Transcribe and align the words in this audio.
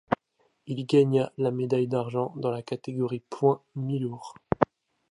Il 0.65 0.83
gagna 0.87 1.31
la 1.37 1.51
médaille 1.51 1.87
d'argent 1.87 2.33
dans 2.35 2.49
la 2.49 2.63
catégorie 2.63 3.21
poids 3.29 3.63
mi-lourd. 3.75 4.33